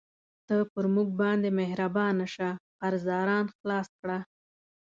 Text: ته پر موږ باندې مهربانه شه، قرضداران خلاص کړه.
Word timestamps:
ته 0.47 0.55
پر 0.71 0.85
موږ 0.93 1.07
باندې 1.21 1.49
مهربانه 1.59 2.25
شه، 2.33 2.49
قرضداران 2.81 3.45
خلاص 3.55 3.87
کړه. 4.01 4.17